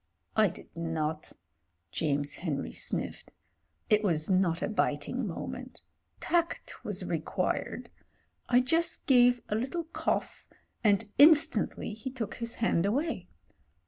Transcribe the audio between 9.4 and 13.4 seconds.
a little cough, and instantly he took his hand away.